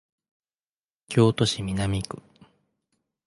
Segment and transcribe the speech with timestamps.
[1.09, 2.23] 京都市南区